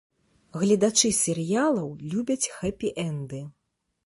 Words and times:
Гледачы 0.61 1.11
серыялаў 1.17 1.93
любяць 2.15 2.49
хэпі-энды. 2.57 3.45